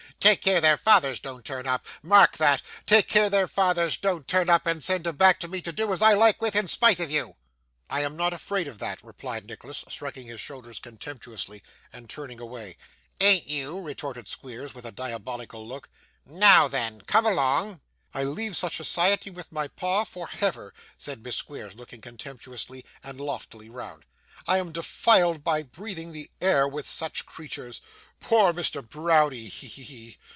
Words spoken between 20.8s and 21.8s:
said Miss Squeers,